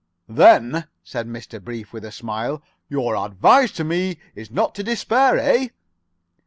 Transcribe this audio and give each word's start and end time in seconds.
"Then," 0.27 0.87
said 1.03 1.27
Mr. 1.27 1.63
Brief, 1.63 1.93
with 1.93 2.03
a 2.03 2.11
smile, 2.11 2.63
"your 2.89 3.15
advice 3.15 3.71
to 3.73 3.83
me 3.83 4.17
is 4.33 4.49
not 4.49 4.73
to 4.73 4.83
despair, 4.83 5.37
eh?" 5.37 5.67